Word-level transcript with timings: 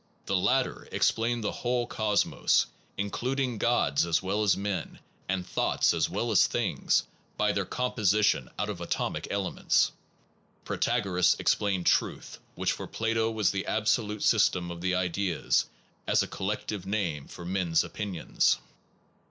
The 0.25 0.35
latter 0.35 0.89
explained 0.91 1.43
the 1.43 1.51
whole 1.51 1.85
cosmos, 1.85 2.65
includ 2.97 3.39
ing 3.39 3.59
gods 3.59 4.03
as 4.03 4.19
well 4.19 4.41
as 4.41 4.57
men, 4.57 4.97
and 5.29 5.45
thoughts 5.45 5.93
as 5.93 6.09
well 6.09 6.31
as 6.31 6.47
things, 6.47 7.03
by 7.37 7.51
their 7.51 7.65
composition 7.67 8.49
out 8.57 8.67
of 8.67 8.81
atomic 8.81 9.27
elements; 9.29 9.91
Protagoras 10.65 11.35
explained 11.37 11.85
truth, 11.85 12.39
which 12.55 12.71
for 12.71 12.87
Plato 12.87 13.29
was 13.29 13.51
the 13.51 13.67
absolute 13.67 14.23
system 14.23 14.71
of 14.71 14.81
the 14.81 14.95
ideas, 14.95 15.67
as 16.07 16.23
a 16.23 16.27
collective 16.27 16.87
name 16.87 17.27
for 17.27 17.45
men 17.45 17.71
s 17.73 17.83
opinions. 17.83 18.57